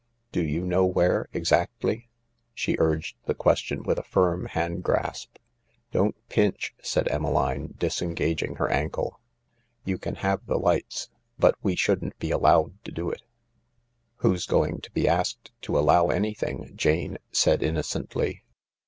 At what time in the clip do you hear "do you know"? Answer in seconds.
0.31-0.83